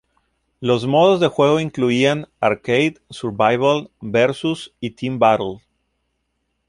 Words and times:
Los 0.61 0.87
modos 0.87 1.19
de 1.19 1.27
juego 1.27 1.59
incluían 1.59 2.27
Arcade, 2.39 2.95
Survival, 3.11 3.91
Versus 4.01 4.73
y 4.79 4.89
Team 4.89 5.19
Battle. 5.19 5.61